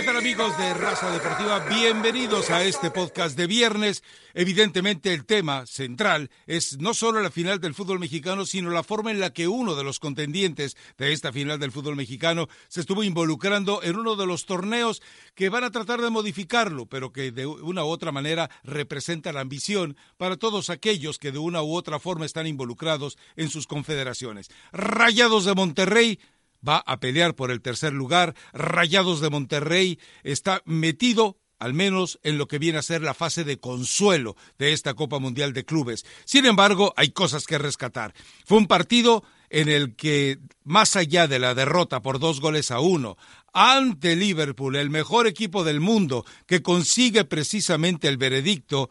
¿Qué 0.00 0.06
tal 0.06 0.16
amigos 0.16 0.56
de 0.56 0.72
Raza 0.72 1.10
Deportiva? 1.10 1.58
Bienvenidos 1.68 2.48
a 2.48 2.64
este 2.64 2.90
podcast 2.90 3.36
de 3.36 3.46
viernes. 3.46 4.02
Evidentemente 4.32 5.12
el 5.12 5.26
tema 5.26 5.66
central 5.66 6.30
es 6.46 6.78
no 6.78 6.94
solo 6.94 7.20
la 7.20 7.30
final 7.30 7.60
del 7.60 7.74
fútbol 7.74 7.98
mexicano, 7.98 8.46
sino 8.46 8.70
la 8.70 8.82
forma 8.82 9.10
en 9.10 9.20
la 9.20 9.34
que 9.34 9.46
uno 9.46 9.74
de 9.74 9.84
los 9.84 10.00
contendientes 10.00 10.74
de 10.96 11.12
esta 11.12 11.34
final 11.34 11.58
del 11.58 11.70
fútbol 11.70 11.96
mexicano 11.96 12.48
se 12.68 12.80
estuvo 12.80 13.04
involucrando 13.04 13.82
en 13.82 13.96
uno 13.96 14.16
de 14.16 14.24
los 14.24 14.46
torneos 14.46 15.02
que 15.34 15.50
van 15.50 15.64
a 15.64 15.70
tratar 15.70 16.00
de 16.00 16.08
modificarlo, 16.08 16.86
pero 16.86 17.12
que 17.12 17.30
de 17.30 17.44
una 17.44 17.84
u 17.84 17.88
otra 17.88 18.10
manera 18.10 18.48
representa 18.64 19.34
la 19.34 19.42
ambición 19.42 19.98
para 20.16 20.38
todos 20.38 20.70
aquellos 20.70 21.18
que 21.18 21.30
de 21.30 21.40
una 21.40 21.62
u 21.62 21.74
otra 21.74 22.00
forma 22.00 22.24
están 22.24 22.46
involucrados 22.46 23.18
en 23.36 23.50
sus 23.50 23.66
confederaciones. 23.66 24.48
Rayados 24.72 25.44
de 25.44 25.54
Monterrey 25.54 26.18
va 26.66 26.78
a 26.78 27.00
pelear 27.00 27.34
por 27.34 27.50
el 27.50 27.60
tercer 27.60 27.92
lugar. 27.92 28.34
Rayados 28.52 29.20
de 29.20 29.30
Monterrey 29.30 29.98
está 30.22 30.62
metido 30.64 31.38
al 31.60 31.74
menos 31.74 32.18
en 32.22 32.38
lo 32.38 32.48
que 32.48 32.58
viene 32.58 32.78
a 32.78 32.82
ser 32.82 33.02
la 33.02 33.14
fase 33.14 33.44
de 33.44 33.60
consuelo 33.60 34.34
de 34.58 34.72
esta 34.72 34.94
Copa 34.94 35.18
Mundial 35.18 35.52
de 35.52 35.64
Clubes. 35.64 36.06
Sin 36.24 36.46
embargo, 36.46 36.94
hay 36.96 37.10
cosas 37.10 37.46
que 37.46 37.58
rescatar. 37.58 38.14
Fue 38.46 38.56
un 38.56 38.66
partido 38.66 39.22
en 39.50 39.68
el 39.68 39.94
que, 39.94 40.38
más 40.64 40.96
allá 40.96 41.28
de 41.28 41.38
la 41.38 41.54
derrota 41.54 42.00
por 42.00 42.18
dos 42.18 42.40
goles 42.40 42.70
a 42.70 42.80
uno, 42.80 43.18
ante 43.52 44.16
Liverpool, 44.16 44.76
el 44.76 44.88
mejor 44.88 45.26
equipo 45.26 45.62
del 45.62 45.80
mundo, 45.80 46.24
que 46.46 46.62
consigue 46.62 47.24
precisamente 47.24 48.08
el 48.08 48.16
veredicto 48.16 48.88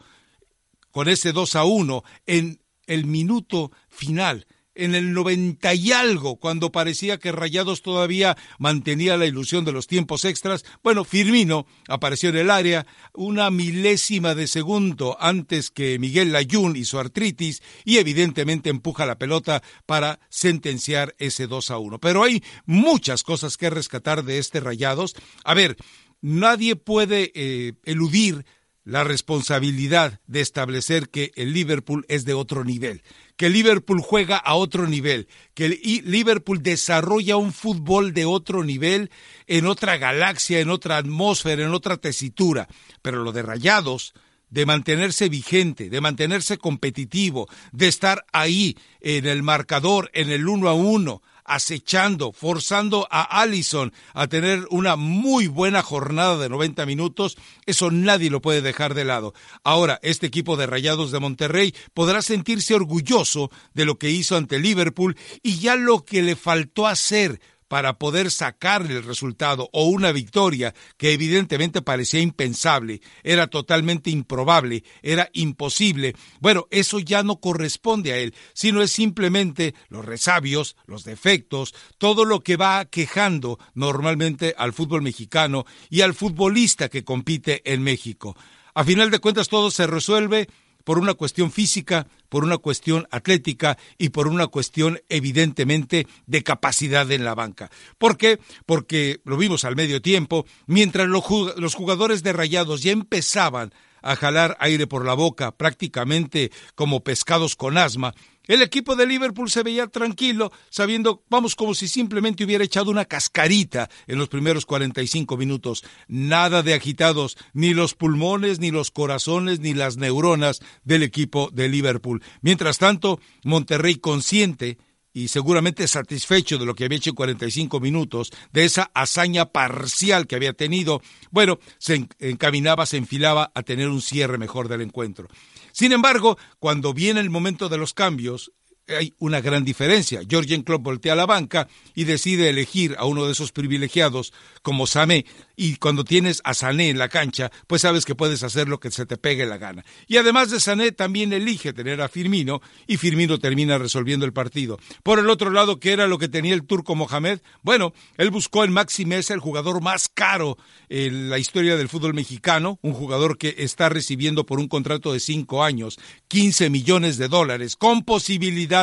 con 0.92 1.08
ese 1.08 1.32
2 1.32 1.56
a 1.56 1.64
1 1.64 2.04
en 2.26 2.60
el 2.86 3.04
minuto 3.04 3.72
final 3.88 4.46
en 4.74 4.94
el 4.94 5.12
noventa 5.12 5.74
y 5.74 5.92
algo, 5.92 6.36
cuando 6.36 6.72
parecía 6.72 7.18
que 7.18 7.32
Rayados 7.32 7.82
todavía 7.82 8.36
mantenía 8.58 9.16
la 9.16 9.26
ilusión 9.26 9.64
de 9.64 9.72
los 9.72 9.86
tiempos 9.86 10.24
extras, 10.24 10.64
bueno, 10.82 11.04
Firmino 11.04 11.66
apareció 11.88 12.30
en 12.30 12.36
el 12.36 12.50
área 12.50 12.86
una 13.12 13.50
milésima 13.50 14.34
de 14.34 14.46
segundo 14.46 15.16
antes 15.20 15.70
que 15.70 15.98
Miguel 15.98 16.32
Layún 16.32 16.76
y 16.76 16.84
su 16.84 16.98
artritis 16.98 17.62
y 17.84 17.98
evidentemente 17.98 18.70
empuja 18.70 19.06
la 19.06 19.18
pelota 19.18 19.62
para 19.86 20.20
sentenciar 20.28 21.14
ese 21.18 21.46
2 21.46 21.70
a 21.70 21.78
1. 21.78 21.98
Pero 21.98 22.22
hay 22.22 22.42
muchas 22.64 23.22
cosas 23.22 23.56
que 23.56 23.70
rescatar 23.70 24.24
de 24.24 24.38
este 24.38 24.60
Rayados. 24.60 25.14
A 25.44 25.54
ver, 25.54 25.76
nadie 26.20 26.76
puede 26.76 27.32
eh, 27.34 27.72
eludir 27.84 28.44
la 28.84 29.04
responsabilidad 29.04 30.20
de 30.26 30.40
establecer 30.40 31.10
que 31.10 31.32
el 31.36 31.52
Liverpool 31.52 32.06
es 32.08 32.24
de 32.24 32.34
otro 32.34 32.64
nivel 32.64 33.02
que 33.40 33.48
Liverpool 33.48 34.02
juega 34.02 34.36
a 34.36 34.54
otro 34.54 34.86
nivel, 34.86 35.26
que 35.54 35.70
Liverpool 36.04 36.62
desarrolla 36.62 37.38
un 37.38 37.54
fútbol 37.54 38.12
de 38.12 38.26
otro 38.26 38.64
nivel, 38.64 39.10
en 39.46 39.64
otra 39.64 39.96
galaxia, 39.96 40.60
en 40.60 40.68
otra 40.68 40.98
atmósfera, 40.98 41.62
en 41.64 41.72
otra 41.72 41.96
tesitura. 41.96 42.68
Pero 43.00 43.24
lo 43.24 43.32
de 43.32 43.40
Rayados, 43.40 44.12
de 44.50 44.66
mantenerse 44.66 45.30
vigente, 45.30 45.88
de 45.88 46.02
mantenerse 46.02 46.58
competitivo, 46.58 47.48
de 47.72 47.88
estar 47.88 48.26
ahí 48.30 48.76
en 49.00 49.24
el 49.24 49.42
marcador, 49.42 50.10
en 50.12 50.30
el 50.30 50.46
uno 50.46 50.68
a 50.68 50.74
uno, 50.74 51.22
acechando, 51.54 52.32
forzando 52.32 53.06
a 53.10 53.40
Allison 53.40 53.92
a 54.14 54.26
tener 54.28 54.66
una 54.70 54.96
muy 54.96 55.46
buena 55.46 55.82
jornada 55.82 56.38
de 56.38 56.48
90 56.48 56.86
minutos, 56.86 57.36
eso 57.66 57.90
nadie 57.90 58.30
lo 58.30 58.40
puede 58.40 58.62
dejar 58.62 58.94
de 58.94 59.04
lado. 59.04 59.34
Ahora, 59.64 59.98
este 60.02 60.26
equipo 60.26 60.56
de 60.56 60.66
Rayados 60.66 61.10
de 61.10 61.20
Monterrey 61.20 61.74
podrá 61.92 62.22
sentirse 62.22 62.74
orgulloso 62.74 63.50
de 63.74 63.84
lo 63.84 63.98
que 63.98 64.10
hizo 64.10 64.36
ante 64.36 64.58
Liverpool 64.58 65.16
y 65.42 65.58
ya 65.58 65.76
lo 65.76 66.04
que 66.04 66.22
le 66.22 66.36
faltó 66.36 66.86
hacer 66.86 67.40
para 67.70 67.98
poder 68.00 68.32
sacarle 68.32 68.96
el 68.96 69.04
resultado 69.04 69.70
o 69.72 69.84
una 69.84 70.10
victoria 70.10 70.74
que 70.96 71.12
evidentemente 71.12 71.82
parecía 71.82 72.20
impensable, 72.20 73.00
era 73.22 73.46
totalmente 73.46 74.10
improbable, 74.10 74.82
era 75.02 75.30
imposible. 75.34 76.16
Bueno, 76.40 76.66
eso 76.72 76.98
ya 76.98 77.22
no 77.22 77.36
corresponde 77.36 78.12
a 78.12 78.16
él, 78.16 78.34
sino 78.54 78.82
es 78.82 78.90
simplemente 78.90 79.76
los 79.88 80.04
resabios, 80.04 80.74
los 80.86 81.04
defectos, 81.04 81.72
todo 81.96 82.24
lo 82.24 82.40
que 82.40 82.56
va 82.56 82.86
quejando 82.86 83.60
normalmente 83.74 84.52
al 84.58 84.72
fútbol 84.72 85.02
mexicano 85.02 85.64
y 85.90 86.00
al 86.00 86.14
futbolista 86.14 86.88
que 86.88 87.04
compite 87.04 87.62
en 87.72 87.84
México. 87.84 88.36
A 88.74 88.82
final 88.82 89.12
de 89.12 89.20
cuentas 89.20 89.48
todo 89.48 89.70
se 89.70 89.86
resuelve 89.86 90.48
por 90.84 90.98
una 90.98 91.14
cuestión 91.14 91.50
física, 91.50 92.06
por 92.28 92.44
una 92.44 92.58
cuestión 92.58 93.06
atlética 93.10 93.78
y 93.98 94.10
por 94.10 94.28
una 94.28 94.46
cuestión 94.46 95.00
evidentemente 95.08 96.06
de 96.26 96.42
capacidad 96.42 97.10
en 97.10 97.24
la 97.24 97.34
banca. 97.34 97.70
¿Por 97.98 98.16
qué? 98.16 98.38
Porque 98.66 99.20
lo 99.24 99.36
vimos 99.36 99.64
al 99.64 99.76
medio 99.76 100.00
tiempo, 100.00 100.46
mientras 100.66 101.08
los 101.08 101.74
jugadores 101.74 102.22
de 102.22 102.32
Rayados 102.32 102.82
ya 102.82 102.92
empezaban 102.92 103.72
a 104.02 104.16
jalar 104.16 104.56
aire 104.60 104.86
por 104.86 105.04
la 105.04 105.14
boca, 105.14 105.52
prácticamente 105.52 106.50
como 106.74 107.04
pescados 107.04 107.56
con 107.56 107.76
asma, 107.76 108.14
el 108.50 108.62
equipo 108.62 108.96
de 108.96 109.06
Liverpool 109.06 109.48
se 109.48 109.62
veía 109.62 109.86
tranquilo, 109.86 110.50
sabiendo, 110.70 111.22
vamos, 111.30 111.54
como 111.54 111.72
si 111.72 111.86
simplemente 111.86 112.44
hubiera 112.44 112.64
echado 112.64 112.90
una 112.90 113.04
cascarita 113.04 113.88
en 114.08 114.18
los 114.18 114.28
primeros 114.28 114.66
45 114.66 115.36
minutos. 115.36 115.84
Nada 116.08 116.64
de 116.64 116.74
agitados, 116.74 117.38
ni 117.52 117.74
los 117.74 117.94
pulmones, 117.94 118.58
ni 118.58 118.72
los 118.72 118.90
corazones, 118.90 119.60
ni 119.60 119.72
las 119.72 119.98
neuronas 119.98 120.58
del 120.82 121.04
equipo 121.04 121.50
de 121.52 121.68
Liverpool. 121.68 122.24
Mientras 122.42 122.78
tanto, 122.78 123.20
Monterrey 123.44 123.94
consciente 123.96 124.78
y 125.12 125.28
seguramente 125.28 125.86
satisfecho 125.86 126.58
de 126.58 126.66
lo 126.66 126.74
que 126.74 126.86
había 126.86 126.98
hecho 126.98 127.10
en 127.10 127.16
45 127.16 127.78
minutos, 127.78 128.32
de 128.52 128.64
esa 128.64 128.90
hazaña 128.94 129.46
parcial 129.46 130.26
que 130.26 130.34
había 130.34 130.54
tenido, 130.54 131.02
bueno, 131.30 131.60
se 131.78 132.08
encaminaba, 132.18 132.84
se 132.84 132.96
enfilaba 132.96 133.52
a 133.54 133.62
tener 133.62 133.88
un 133.88 134.02
cierre 134.02 134.38
mejor 134.38 134.66
del 134.66 134.80
encuentro. 134.80 135.28
Sin 135.72 135.92
embargo, 135.92 136.38
cuando 136.58 136.92
viene 136.94 137.20
el 137.20 137.30
momento 137.30 137.68
de 137.68 137.78
los 137.78 137.94
cambios, 137.94 138.52
hay 138.88 139.14
una 139.18 139.40
gran 139.40 139.64
diferencia. 139.64 140.20
Georgian 140.28 140.62
Klopp 140.62 140.82
voltea 140.82 141.12
a 141.12 141.16
la 141.16 141.26
banca 141.26 141.68
y 141.94 142.04
decide 142.04 142.48
elegir 142.48 142.96
a 142.98 143.04
uno 143.04 143.26
de 143.26 143.32
esos 143.32 143.52
privilegiados 143.52 144.32
como 144.62 144.86
Sané. 144.86 145.26
Y 145.56 145.76
cuando 145.76 146.04
tienes 146.04 146.40
a 146.44 146.54
Sané 146.54 146.90
en 146.90 146.98
la 146.98 147.08
cancha, 147.08 147.50
pues 147.66 147.82
sabes 147.82 148.04
que 148.04 148.14
puedes 148.14 148.42
hacer 148.42 148.68
lo 148.68 148.80
que 148.80 148.90
se 148.90 149.06
te 149.06 149.16
pegue 149.16 149.46
la 149.46 149.58
gana. 149.58 149.84
Y 150.06 150.16
además 150.16 150.50
de 150.50 150.60
Sané, 150.60 150.92
también 150.92 151.32
elige 151.32 151.72
tener 151.72 152.00
a 152.00 152.08
Firmino 152.08 152.60
y 152.86 152.96
Firmino 152.96 153.38
termina 153.38 153.78
resolviendo 153.78 154.26
el 154.26 154.32
partido. 154.32 154.78
Por 155.02 155.18
el 155.18 155.30
otro 155.30 155.50
lado, 155.50 155.78
¿qué 155.78 155.92
era 155.92 156.06
lo 156.06 156.18
que 156.18 156.28
tenía 156.28 156.54
el 156.54 156.64
turco 156.64 156.94
Mohamed? 156.94 157.40
Bueno, 157.62 157.92
él 158.16 158.30
buscó 158.30 158.64
en 158.64 158.72
Maxi 158.72 159.04
Mesa, 159.04 159.34
el 159.34 159.40
jugador 159.40 159.82
más 159.82 160.08
caro 160.08 160.56
en 160.88 161.30
la 161.30 161.38
historia 161.38 161.76
del 161.76 161.88
fútbol 161.88 162.14
mexicano, 162.14 162.78
un 162.82 162.92
jugador 162.92 163.38
que 163.38 163.54
está 163.58 163.88
recibiendo 163.88 164.46
por 164.46 164.58
un 164.58 164.68
contrato 164.68 165.12
de 165.12 165.20
cinco 165.20 165.62
años 165.62 165.98
15 166.28 166.70
millones 166.70 167.18
de 167.18 167.28
dólares, 167.28 167.76
con 167.76 168.02
posibilidad 168.04 168.79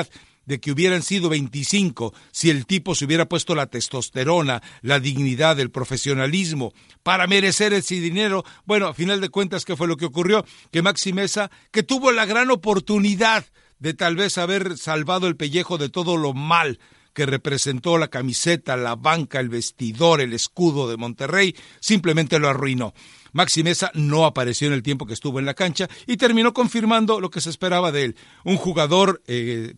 de 0.47 0.59
que 0.59 0.71
hubieran 0.71 1.03
sido 1.03 1.29
25 1.29 2.13
si 2.31 2.49
el 2.49 2.65
tipo 2.65 2.95
se 2.95 3.05
hubiera 3.05 3.27
puesto 3.27 3.53
la 3.53 3.67
testosterona, 3.67 4.63
la 4.81 4.99
dignidad, 4.99 5.59
el 5.59 5.71
profesionalismo 5.71 6.73
para 7.03 7.27
merecer 7.27 7.73
ese 7.73 7.95
dinero. 7.95 8.43
Bueno, 8.65 8.87
a 8.87 8.93
final 8.93 9.21
de 9.21 9.29
cuentas, 9.29 9.65
¿qué 9.65 9.75
fue 9.75 9.87
lo 9.87 9.97
que 9.97 10.05
ocurrió? 10.05 10.45
Que 10.71 10.81
Maxi 10.81 11.13
Mesa, 11.13 11.51
que 11.71 11.83
tuvo 11.83 12.11
la 12.11 12.25
gran 12.25 12.49
oportunidad 12.49 13.45
de 13.79 13.93
tal 13.93 14.15
vez 14.15 14.37
haber 14.37 14.77
salvado 14.77 15.27
el 15.27 15.35
pellejo 15.35 15.77
de 15.77 15.89
todo 15.89 16.17
lo 16.17 16.33
mal 16.33 16.79
que 17.13 17.25
representó 17.25 17.97
la 17.97 18.09
camiseta, 18.09 18.77
la 18.77 18.95
banca, 18.95 19.39
el 19.39 19.49
vestidor, 19.49 20.21
el 20.21 20.33
escudo 20.33 20.87
de 20.87 20.97
Monterrey, 20.97 21.55
simplemente 21.79 22.37
lo 22.37 22.47
arruinó. 22.47 22.93
Maxi 23.33 23.63
Mesa 23.63 23.91
no 23.95 24.25
apareció 24.25 24.67
en 24.67 24.73
el 24.73 24.83
tiempo 24.83 25.05
que 25.05 25.13
estuvo 25.13 25.39
en 25.39 25.45
la 25.45 25.55
cancha 25.55 25.89
y 26.05 26.17
terminó 26.17 26.53
confirmando 26.53 27.19
lo 27.19 27.31
que 27.31 27.41
se 27.41 27.49
esperaba 27.49 27.91
de 27.91 28.03
él. 28.05 28.15
Un 28.43 28.57
jugador 28.57 29.23
eh, 29.25 29.73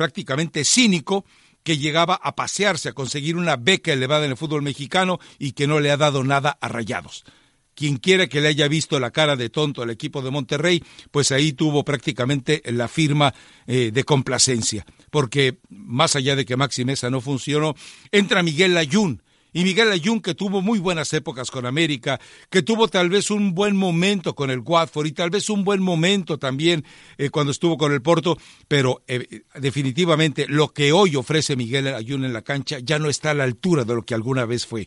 prácticamente 0.00 0.64
cínico 0.64 1.26
que 1.62 1.76
llegaba 1.76 2.14
a 2.14 2.34
pasearse, 2.34 2.88
a 2.88 2.94
conseguir 2.94 3.36
una 3.36 3.56
beca 3.56 3.92
elevada 3.92 4.24
en 4.24 4.30
el 4.30 4.38
fútbol 4.38 4.62
mexicano 4.62 5.20
y 5.38 5.52
que 5.52 5.66
no 5.66 5.78
le 5.78 5.90
ha 5.90 5.98
dado 5.98 6.24
nada 6.24 6.56
a 6.58 6.68
Rayados. 6.68 7.26
Quien 7.74 7.98
quiera 7.98 8.26
que 8.26 8.40
le 8.40 8.48
haya 8.48 8.66
visto 8.66 8.98
la 8.98 9.10
cara 9.10 9.36
de 9.36 9.50
tonto 9.50 9.82
al 9.82 9.90
equipo 9.90 10.22
de 10.22 10.30
Monterrey, 10.30 10.82
pues 11.10 11.32
ahí 11.32 11.52
tuvo 11.52 11.84
prácticamente 11.84 12.62
la 12.64 12.88
firma 12.88 13.34
eh, 13.66 13.90
de 13.92 14.04
complacencia, 14.04 14.86
porque 15.10 15.58
más 15.68 16.16
allá 16.16 16.34
de 16.34 16.46
que 16.46 16.56
Maxi 16.56 16.86
Mesa 16.86 17.10
no 17.10 17.20
funcionó, 17.20 17.74
entra 18.10 18.42
Miguel 18.42 18.72
Layún, 18.72 19.22
y 19.52 19.64
Miguel 19.64 19.92
Ayun, 19.92 20.20
que 20.20 20.34
tuvo 20.34 20.62
muy 20.62 20.78
buenas 20.78 21.12
épocas 21.12 21.50
con 21.50 21.66
América, 21.66 22.20
que 22.50 22.62
tuvo 22.62 22.88
tal 22.88 23.08
vez 23.08 23.30
un 23.30 23.54
buen 23.54 23.76
momento 23.76 24.34
con 24.34 24.50
el 24.50 24.60
Watford 24.60 25.06
y 25.06 25.12
tal 25.12 25.30
vez 25.30 25.50
un 25.50 25.64
buen 25.64 25.82
momento 25.82 26.38
también 26.38 26.84
eh, 27.18 27.30
cuando 27.30 27.52
estuvo 27.52 27.76
con 27.76 27.92
el 27.92 28.02
Porto, 28.02 28.38
pero 28.68 29.02
eh, 29.06 29.42
definitivamente 29.54 30.46
lo 30.48 30.68
que 30.68 30.92
hoy 30.92 31.16
ofrece 31.16 31.56
Miguel 31.56 31.88
Ayun 31.88 32.24
en 32.24 32.32
la 32.32 32.42
cancha 32.42 32.78
ya 32.78 32.98
no 32.98 33.08
está 33.08 33.30
a 33.30 33.34
la 33.34 33.44
altura 33.44 33.84
de 33.84 33.94
lo 33.94 34.02
que 34.02 34.14
alguna 34.14 34.44
vez 34.44 34.66
fue. 34.66 34.86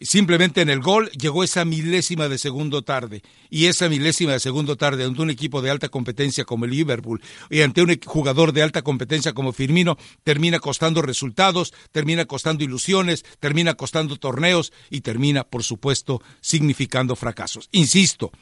Simplemente 0.00 0.60
en 0.60 0.68
el 0.68 0.80
gol 0.80 1.10
llegó 1.12 1.42
esa 1.42 1.64
milésima 1.64 2.28
de 2.28 2.36
segundo 2.36 2.82
tarde. 2.82 3.22
Y 3.48 3.66
esa 3.66 3.88
milésima 3.88 4.32
de 4.32 4.40
segundo 4.40 4.76
tarde 4.76 5.04
ante 5.04 5.22
un 5.22 5.30
equipo 5.30 5.62
de 5.62 5.70
alta 5.70 5.88
competencia 5.88 6.44
como 6.44 6.66
el 6.66 6.72
Liverpool 6.72 7.22
y 7.48 7.62
ante 7.62 7.82
un 7.82 7.98
jugador 8.04 8.52
de 8.52 8.62
alta 8.62 8.82
competencia 8.82 9.32
como 9.32 9.52
Firmino 9.52 9.96
termina 10.22 10.58
costando 10.58 11.00
resultados, 11.00 11.72
termina 11.92 12.26
costando 12.26 12.62
ilusiones, 12.62 13.24
termina 13.40 13.74
costando 13.74 14.16
torneos 14.16 14.72
y 14.90 15.00
termina, 15.00 15.44
por 15.44 15.62
supuesto, 15.62 16.20
significando 16.40 17.16
fracasos. 17.16 17.68
Insisto, 17.72 18.32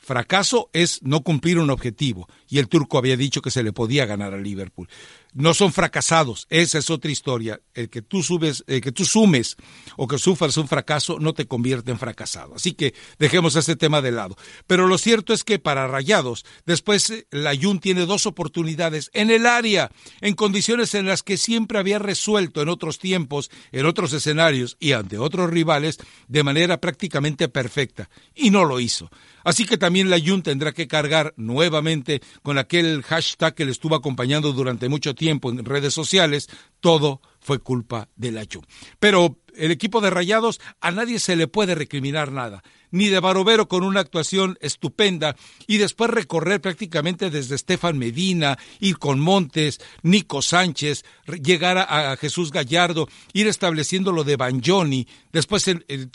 Fracaso 0.00 0.70
es 0.72 1.02
no 1.02 1.20
cumplir 1.20 1.58
un 1.58 1.68
objetivo, 1.68 2.26
y 2.48 2.58
el 2.58 2.68
turco 2.68 2.96
había 2.96 3.18
dicho 3.18 3.42
que 3.42 3.50
se 3.50 3.62
le 3.62 3.72
podía 3.72 4.06
ganar 4.06 4.32
a 4.32 4.38
Liverpool. 4.38 4.88
No 5.32 5.54
son 5.54 5.72
fracasados, 5.72 6.48
esa 6.50 6.78
es 6.78 6.90
otra 6.90 7.10
historia. 7.10 7.60
El 7.72 7.88
que 7.88 8.02
tú 8.02 8.22
subes, 8.22 8.64
el 8.66 8.80
que 8.80 8.90
tú 8.90 9.04
sumes 9.04 9.56
o 9.96 10.08
que 10.08 10.18
sufras 10.18 10.56
un 10.56 10.66
fracaso 10.66 11.18
no 11.20 11.34
te 11.34 11.46
convierte 11.46 11.92
en 11.92 12.00
fracasado. 12.00 12.56
Así 12.56 12.72
que 12.72 12.94
dejemos 13.18 13.54
ese 13.54 13.76
tema 13.76 14.02
de 14.02 14.10
lado. 14.10 14.36
Pero 14.66 14.88
lo 14.88 14.98
cierto 14.98 15.32
es 15.32 15.44
que 15.44 15.60
para 15.60 15.86
Rayados, 15.86 16.44
después 16.66 17.10
eh, 17.10 17.26
la 17.30 17.54
Jun 17.54 17.78
tiene 17.78 18.06
dos 18.06 18.26
oportunidades 18.26 19.10
en 19.14 19.30
el 19.30 19.46
área, 19.46 19.92
en 20.20 20.34
condiciones 20.34 20.96
en 20.96 21.06
las 21.06 21.22
que 21.22 21.36
siempre 21.36 21.78
había 21.78 22.00
resuelto 22.00 22.60
en 22.60 22.68
otros 22.68 22.98
tiempos, 22.98 23.52
en 23.70 23.86
otros 23.86 24.12
escenarios 24.12 24.76
y 24.80 24.92
ante 24.92 25.16
otros 25.16 25.48
rivales 25.48 25.98
de 26.26 26.42
manera 26.42 26.80
prácticamente 26.80 27.48
perfecta, 27.48 28.10
y 28.34 28.50
no 28.50 28.64
lo 28.64 28.80
hizo. 28.80 29.10
Así 29.44 29.64
que 29.64 29.78
también 29.78 30.10
la 30.10 30.20
Jun 30.20 30.42
tendrá 30.42 30.72
que 30.72 30.88
cargar 30.88 31.32
nuevamente 31.36 32.20
con 32.42 32.58
aquel 32.58 33.02
hashtag 33.02 33.54
que 33.54 33.64
le 33.64 33.70
estuvo 33.70 33.94
acompañando 33.94 34.52
durante 34.52 34.88
mucho 34.88 35.14
tiempo 35.14 35.19
en 35.28 35.64
redes 35.64 35.94
sociales, 35.94 36.48
todo 36.80 37.20
fue 37.40 37.58
culpa 37.58 38.08
de 38.16 38.32
la 38.32 38.44
Jun. 38.50 38.66
Pero 38.98 39.38
el 39.56 39.70
equipo 39.70 40.00
de 40.00 40.10
Rayados 40.10 40.60
a 40.80 40.90
nadie 40.90 41.18
se 41.18 41.36
le 41.36 41.48
puede 41.48 41.74
recriminar 41.74 42.32
nada 42.32 42.62
ni 42.90 43.08
de 43.08 43.20
Barovero 43.20 43.68
con 43.68 43.84
una 43.84 44.00
actuación 44.00 44.58
estupenda 44.60 45.36
y 45.66 45.78
después 45.78 46.10
recorrer 46.10 46.60
prácticamente 46.60 47.30
desde 47.30 47.54
Estefan 47.54 47.98
Medina, 47.98 48.58
ir 48.80 48.98
con 48.98 49.20
Montes, 49.20 49.80
Nico 50.02 50.42
Sánchez, 50.42 51.04
llegar 51.42 51.78
a, 51.78 52.16
Jesús 52.16 52.50
Gallardo, 52.50 53.08
ir 53.32 53.46
estableciendo 53.46 54.12
lo 54.12 54.24
de 54.24 54.36
Banjoni, 54.36 55.06
después 55.32 55.64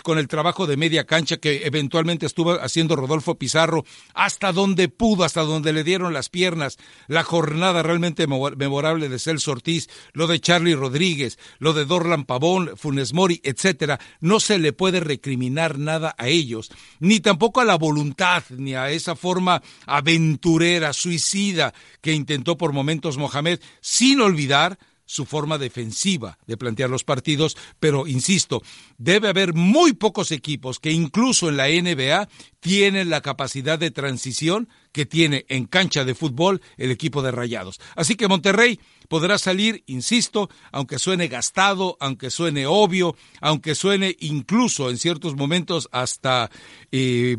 con 0.04 0.18
el 0.18 0.28
trabajo 0.28 0.68
de 0.68 0.78
media 0.78 1.06
cancha 1.06 1.38
que 1.38 1.66
eventualmente 1.66 2.26
estuvo 2.26 2.52
haciendo 2.54 2.96
Rodolfo 2.96 3.36
Pizarro, 3.36 3.86
hasta 4.14 4.52
donde 4.52 4.90
pudo, 4.90 5.24
hasta 5.24 5.42
donde 5.42 5.74
le 5.74 5.84
dieron 5.84 6.14
las 6.14 6.30
piernas, 6.30 6.78
la 7.08 7.24
jornada 7.24 7.84
realmente 7.84 8.28
memorable 8.28 9.10
de 9.10 9.20
Celso 9.20 9.52
Ortiz, 9.52 9.90
lo 10.14 10.28
de 10.28 10.40
Charlie 10.40 10.76
Rodríguez, 10.76 11.15
lo 11.60 11.74
de 11.74 11.86
Dorlan 11.86 12.26
Pavón, 12.26 12.72
Funes 12.76 13.14
Mori, 13.14 13.42
etcétera, 13.44 14.00
no 14.20 14.40
se 14.40 14.60
le 14.60 14.74
puede 14.74 15.00
recriminar 15.00 15.78
nada 15.78 16.16
a 16.18 16.28
ellos 16.28 16.72
ni 17.00 17.20
tampoco 17.20 17.62
a 17.62 17.66
la 17.66 17.78
voluntad, 17.78 18.44
ni 18.50 18.76
a 18.76 18.92
esa 18.92 19.16
forma 19.16 19.62
aventurera, 19.86 20.94
suicida 20.94 21.74
que 22.02 22.14
intentó 22.14 22.58
por 22.58 22.74
momentos 22.74 23.18
Mohamed, 23.18 23.60
sin 23.82 24.22
olvidar 24.22 24.78
su 25.06 25.26
forma 25.26 25.58
defensiva 25.58 26.38
de 26.48 26.58
plantear 26.58 26.90
los 26.90 27.04
partidos, 27.04 27.56
pero 27.80 28.08
insisto, 28.08 28.62
debe 28.98 29.30
haber 29.30 29.54
muy 29.54 29.94
pocos 29.94 30.32
equipos 30.32 30.80
que 30.80 30.92
incluso 30.92 31.50
en 31.50 31.58
la 31.58 31.68
NBA 31.68 32.28
tienen 32.60 33.10
la 33.10 33.22
capacidad 33.22 33.78
de 33.78 33.92
transición 33.92 34.68
que 34.92 35.06
tiene 35.06 35.46
en 35.50 35.66
cancha 35.66 36.04
de 36.04 36.16
fútbol 36.16 36.62
el 36.78 36.90
equipo 36.90 37.22
de 37.22 37.32
Rayados. 37.32 37.80
Así 37.96 38.16
que 38.16 38.28
Monterrey 38.28 38.80
podrá 39.08 39.38
salir, 39.38 39.84
insisto, 39.86 40.50
aunque 40.72 41.00
suene 41.00 41.28
gastado, 41.28 41.98
aunque 42.00 42.30
suene 42.30 42.66
obvio, 42.66 43.16
aunque 43.42 43.76
suene 43.76 44.16
incluso 44.20 44.90
en 44.90 44.98
ciertos 44.98 45.36
momentos 45.36 45.90
hasta 45.92 46.50
eh, 46.92 47.38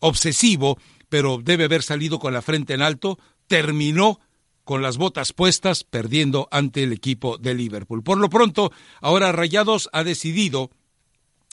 obsesivo, 0.00 0.78
pero 1.08 1.38
debe 1.42 1.64
haber 1.64 1.82
salido 1.82 2.18
con 2.18 2.32
la 2.32 2.42
frente 2.42 2.74
en 2.74 2.82
alto, 2.82 3.18
terminó 3.46 4.20
con 4.64 4.82
las 4.82 4.96
botas 4.96 5.32
puestas, 5.32 5.84
perdiendo 5.84 6.48
ante 6.50 6.82
el 6.82 6.92
equipo 6.92 7.38
de 7.38 7.54
Liverpool. 7.54 8.02
Por 8.02 8.18
lo 8.18 8.30
pronto, 8.30 8.72
ahora 9.00 9.32
Rayados 9.32 9.88
ha 9.92 10.04
decidido 10.04 10.70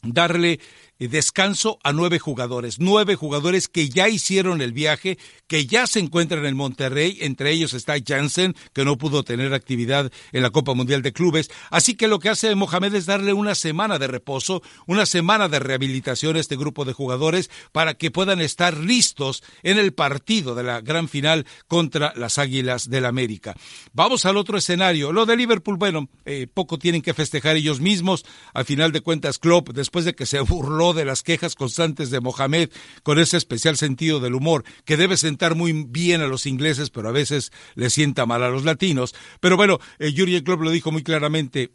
darle 0.03 0.59
descanso 1.07 1.79
a 1.83 1.93
nueve 1.93 2.19
jugadores, 2.19 2.79
nueve 2.79 3.15
jugadores 3.15 3.67
que 3.67 3.89
ya 3.89 4.09
hicieron 4.09 4.61
el 4.61 4.73
viaje, 4.73 5.17
que 5.47 5.65
ya 5.65 5.87
se 5.87 5.99
encuentran 5.99 6.45
en 6.45 6.55
Monterrey, 6.55 7.17
entre 7.21 7.51
ellos 7.51 7.73
está 7.73 7.95
Jansen, 8.05 8.55
que 8.73 8.85
no 8.85 8.97
pudo 8.97 9.23
tener 9.23 9.53
actividad 9.53 10.11
en 10.31 10.43
la 10.43 10.49
Copa 10.49 10.73
Mundial 10.73 11.01
de 11.01 11.13
Clubes, 11.13 11.49
así 11.69 11.95
que 11.95 12.07
lo 12.07 12.19
que 12.19 12.29
hace 12.29 12.53
Mohamed 12.55 12.93
es 12.95 13.05
darle 13.05 13.33
una 13.33 13.55
semana 13.55 13.99
de 13.99 14.07
reposo, 14.07 14.61
una 14.85 15.05
semana 15.05 15.49
de 15.49 15.59
rehabilitación 15.59 16.35
a 16.35 16.39
este 16.39 16.55
grupo 16.55 16.85
de 16.85 16.93
jugadores 16.93 17.49
para 17.71 17.95
que 17.95 18.11
puedan 18.11 18.41
estar 18.41 18.77
listos 18.77 19.43
en 19.63 19.79
el 19.79 19.93
partido 19.93 20.55
de 20.55 20.63
la 20.63 20.81
gran 20.81 21.07
final 21.07 21.45
contra 21.67 22.13
las 22.15 22.37
Águilas 22.37 22.89
del 22.89 23.05
América. 23.05 23.55
Vamos 23.93 24.25
al 24.25 24.37
otro 24.37 24.57
escenario, 24.57 25.11
lo 25.11 25.25
de 25.25 25.35
Liverpool, 25.35 25.77
bueno, 25.77 26.09
eh, 26.25 26.47
poco 26.53 26.77
tienen 26.77 27.01
que 27.01 27.13
festejar 27.13 27.55
ellos 27.55 27.79
mismos, 27.79 28.25
al 28.53 28.65
final 28.65 28.91
de 28.91 29.01
cuentas 29.01 29.39
Klopp, 29.39 29.69
después 29.69 30.05
de 30.05 30.13
que 30.13 30.25
se 30.25 30.39
burló 30.41 30.90
de 30.93 31.05
las 31.05 31.23
quejas 31.23 31.55
constantes 31.55 32.09
de 32.09 32.21
Mohamed 32.21 32.69
con 33.03 33.19
ese 33.19 33.37
especial 33.37 33.77
sentido 33.77 34.19
del 34.19 34.35
humor 34.35 34.63
que 34.85 34.97
debe 34.97 35.17
sentar 35.17 35.55
muy 35.55 35.71
bien 35.87 36.21
a 36.21 36.27
los 36.27 36.45
ingleses, 36.45 36.89
pero 36.89 37.09
a 37.09 37.13
veces 37.13 37.51
le 37.75 37.89
sienta 37.89 38.25
mal 38.25 38.43
a 38.43 38.49
los 38.49 38.63
latinos. 38.63 39.15
Pero 39.39 39.57
bueno, 39.57 39.79
eh, 39.99 40.13
Jurgen 40.15 40.43
Klopp 40.43 40.61
lo 40.61 40.71
dijo 40.71 40.91
muy 40.91 41.03
claramente, 41.03 41.71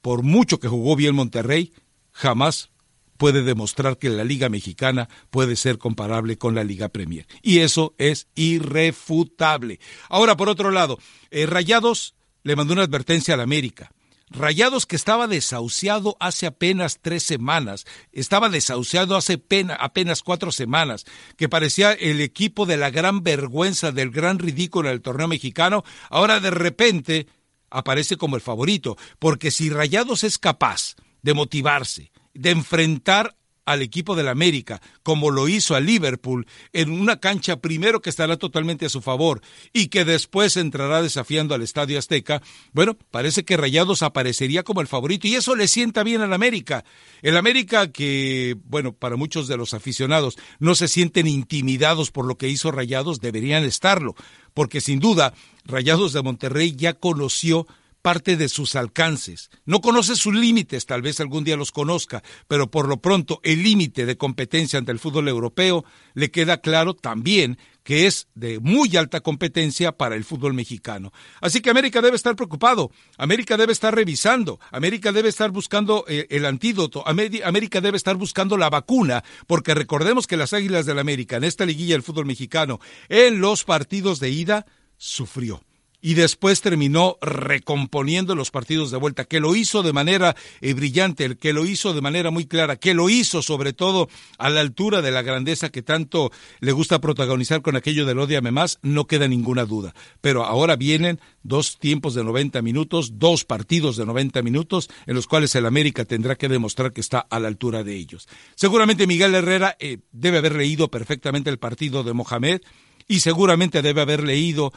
por 0.00 0.22
mucho 0.22 0.58
que 0.58 0.68
jugó 0.68 0.96
bien 0.96 1.14
Monterrey, 1.14 1.72
jamás 2.10 2.70
puede 3.16 3.42
demostrar 3.42 3.98
que 3.98 4.10
la 4.10 4.24
Liga 4.24 4.48
Mexicana 4.48 5.08
puede 5.30 5.54
ser 5.54 5.78
comparable 5.78 6.38
con 6.38 6.54
la 6.56 6.64
Liga 6.64 6.88
Premier. 6.88 7.26
Y 7.40 7.60
eso 7.60 7.94
es 7.98 8.26
irrefutable. 8.34 9.78
Ahora, 10.08 10.36
por 10.36 10.48
otro 10.48 10.72
lado, 10.72 10.98
eh, 11.30 11.46
Rayados 11.46 12.14
le 12.42 12.56
mandó 12.56 12.72
una 12.72 12.82
advertencia 12.82 13.34
a 13.34 13.36
la 13.36 13.44
América. 13.44 13.92
Rayados 14.32 14.86
que 14.86 14.96
estaba 14.96 15.26
desahuciado 15.28 16.16
hace 16.18 16.46
apenas 16.46 17.00
tres 17.00 17.22
semanas, 17.22 17.84
estaba 18.12 18.48
desahuciado 18.48 19.16
hace 19.16 19.42
apenas 19.78 20.22
cuatro 20.22 20.52
semanas, 20.52 21.04
que 21.36 21.50
parecía 21.50 21.92
el 21.92 22.20
equipo 22.20 22.64
de 22.64 22.78
la 22.78 22.90
gran 22.90 23.22
vergüenza, 23.22 23.92
del 23.92 24.10
gran 24.10 24.38
ridículo 24.38 24.88
del 24.88 25.02
torneo 25.02 25.28
mexicano, 25.28 25.84
ahora 26.08 26.40
de 26.40 26.50
repente 26.50 27.26
aparece 27.70 28.16
como 28.16 28.36
el 28.36 28.42
favorito, 28.42 28.96
porque 29.18 29.50
si 29.50 29.68
Rayados 29.68 30.24
es 30.24 30.38
capaz 30.38 30.96
de 31.20 31.34
motivarse, 31.34 32.10
de 32.32 32.50
enfrentar 32.50 33.36
al 33.64 33.82
equipo 33.82 34.16
del 34.16 34.28
América, 34.28 34.80
como 35.02 35.30
lo 35.30 35.48
hizo 35.48 35.74
a 35.74 35.80
Liverpool, 35.80 36.46
en 36.72 36.90
una 36.90 37.20
cancha 37.20 37.60
primero 37.60 38.00
que 38.00 38.10
estará 38.10 38.36
totalmente 38.36 38.86
a 38.86 38.88
su 38.88 39.00
favor 39.00 39.40
y 39.72 39.88
que 39.88 40.04
después 40.04 40.56
entrará 40.56 41.02
desafiando 41.02 41.54
al 41.54 41.62
Estadio 41.62 41.98
Azteca, 41.98 42.42
bueno, 42.72 42.96
parece 43.10 43.44
que 43.44 43.56
Rayados 43.56 44.02
aparecería 44.02 44.62
como 44.62 44.80
el 44.80 44.88
favorito 44.88 45.28
y 45.28 45.34
eso 45.34 45.54
le 45.54 45.68
sienta 45.68 46.02
bien 46.02 46.22
al 46.22 46.32
América. 46.32 46.84
El 47.22 47.36
América 47.36 47.92
que, 47.92 48.56
bueno, 48.64 48.92
para 48.92 49.16
muchos 49.16 49.48
de 49.48 49.56
los 49.56 49.74
aficionados 49.74 50.36
no 50.58 50.74
se 50.74 50.88
sienten 50.88 51.26
intimidados 51.26 52.10
por 52.10 52.26
lo 52.26 52.36
que 52.36 52.48
hizo 52.48 52.72
Rayados, 52.72 53.20
deberían 53.20 53.64
estarlo, 53.64 54.14
porque 54.54 54.80
sin 54.80 54.98
duda 54.98 55.34
Rayados 55.64 56.12
de 56.12 56.22
Monterrey 56.22 56.74
ya 56.76 56.94
conoció 56.94 57.66
parte 58.02 58.36
de 58.36 58.48
sus 58.48 58.74
alcances. 58.74 59.50
No 59.64 59.80
conoce 59.80 60.16
sus 60.16 60.34
límites, 60.34 60.86
tal 60.86 61.02
vez 61.02 61.20
algún 61.20 61.44
día 61.44 61.56
los 61.56 61.72
conozca, 61.72 62.22
pero 62.48 62.70
por 62.70 62.88
lo 62.88 63.00
pronto 63.00 63.40
el 63.44 63.62
límite 63.62 64.04
de 64.04 64.16
competencia 64.16 64.78
ante 64.78 64.92
el 64.92 64.98
fútbol 64.98 65.28
europeo 65.28 65.84
le 66.14 66.30
queda 66.30 66.60
claro 66.60 66.94
también 66.94 67.58
que 67.84 68.06
es 68.06 68.28
de 68.34 68.60
muy 68.60 68.96
alta 68.96 69.20
competencia 69.20 69.92
para 69.92 70.14
el 70.14 70.24
fútbol 70.24 70.54
mexicano. 70.54 71.12
Así 71.40 71.60
que 71.60 71.70
América 71.70 72.00
debe 72.00 72.16
estar 72.16 72.36
preocupado, 72.36 72.90
América 73.16 73.56
debe 73.56 73.72
estar 73.72 73.94
revisando, 73.94 74.60
América 74.70 75.12
debe 75.12 75.28
estar 75.28 75.50
buscando 75.50 76.04
eh, 76.08 76.26
el 76.30 76.44
antídoto, 76.46 77.06
América 77.06 77.80
debe 77.80 77.96
estar 77.96 78.16
buscando 78.16 78.56
la 78.56 78.70
vacuna, 78.70 79.24
porque 79.46 79.74
recordemos 79.74 80.26
que 80.26 80.36
las 80.36 80.52
Águilas 80.52 80.86
del 80.86 80.98
América 80.98 81.36
en 81.36 81.44
esta 81.44 81.66
liguilla 81.66 81.94
del 81.94 82.02
fútbol 82.02 82.26
mexicano, 82.26 82.80
en 83.08 83.40
los 83.40 83.64
partidos 83.64 84.20
de 84.20 84.30
ida, 84.30 84.66
sufrió 84.96 85.62
y 86.02 86.14
después 86.14 86.60
terminó 86.60 87.16
recomponiendo 87.22 88.34
los 88.34 88.50
partidos 88.50 88.90
de 88.90 88.98
vuelta, 88.98 89.24
que 89.24 89.40
lo 89.40 89.54
hizo 89.54 89.84
de 89.84 89.92
manera 89.92 90.36
eh, 90.60 90.74
brillante, 90.74 91.36
que 91.36 91.52
lo 91.52 91.64
hizo 91.64 91.94
de 91.94 92.00
manera 92.00 92.32
muy 92.32 92.44
clara, 92.44 92.76
que 92.76 92.92
lo 92.92 93.08
hizo 93.08 93.40
sobre 93.40 93.72
todo 93.72 94.08
a 94.36 94.50
la 94.50 94.60
altura 94.60 95.00
de 95.00 95.12
la 95.12 95.22
grandeza 95.22 95.70
que 95.70 95.82
tanto 95.82 96.32
le 96.60 96.72
gusta 96.72 97.00
protagonizar 97.00 97.62
con 97.62 97.76
aquello 97.76 98.04
del 98.04 98.18
odiame 98.18 98.50
más, 98.50 98.80
no 98.82 99.06
queda 99.06 99.28
ninguna 99.28 99.64
duda. 99.64 99.94
Pero 100.20 100.44
ahora 100.44 100.74
vienen 100.74 101.20
dos 101.44 101.78
tiempos 101.78 102.14
de 102.14 102.24
90 102.24 102.60
minutos, 102.62 103.18
dos 103.20 103.44
partidos 103.44 103.96
de 103.96 104.04
90 104.04 104.42
minutos, 104.42 104.90
en 105.06 105.14
los 105.14 105.28
cuales 105.28 105.54
el 105.54 105.66
América 105.66 106.04
tendrá 106.04 106.34
que 106.34 106.48
demostrar 106.48 106.92
que 106.92 107.00
está 107.00 107.20
a 107.20 107.38
la 107.38 107.46
altura 107.46 107.84
de 107.84 107.94
ellos. 107.94 108.28
Seguramente 108.56 109.06
Miguel 109.06 109.36
Herrera 109.36 109.76
eh, 109.78 109.98
debe 110.10 110.38
haber 110.38 110.56
leído 110.56 110.90
perfectamente 110.90 111.48
el 111.48 111.58
partido 111.58 112.02
de 112.02 112.12
Mohamed 112.12 112.60
y 113.06 113.20
seguramente 113.20 113.82
debe 113.82 114.00
haber 114.00 114.24
leído 114.24 114.72